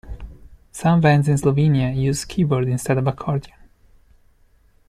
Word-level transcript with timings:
Some 0.71 0.99
bands 0.99 1.27
in 1.29 1.35
Slovenia 1.37 1.95
use 1.95 2.25
keyboard 2.25 2.67
instead 2.67 2.97
of 2.97 3.05
accordion. 3.05 3.53